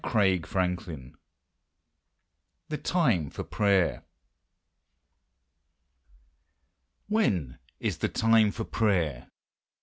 [0.03, 1.13] THE
[2.81, 4.03] TIME FOR PRAYER.
[7.07, 9.27] When is the time for prayer?